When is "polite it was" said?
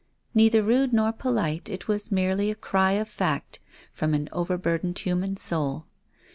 1.11-2.11